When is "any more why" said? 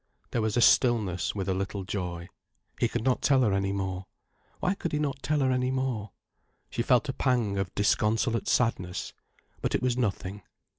3.53-4.73